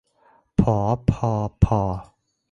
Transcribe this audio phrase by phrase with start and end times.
[0.59, 0.77] ผอ
[1.11, 1.33] พอ
[1.65, 1.81] ภอ